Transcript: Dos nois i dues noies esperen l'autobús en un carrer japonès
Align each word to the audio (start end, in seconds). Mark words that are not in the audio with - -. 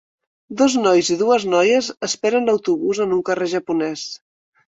Dos 0.61 0.75
nois 0.85 1.09
i 1.15 1.17
dues 1.19 1.43
noies 1.51 1.91
esperen 2.09 2.49
l'autobús 2.51 3.03
en 3.05 3.13
un 3.19 3.23
carrer 3.29 3.51
japonès 3.55 4.09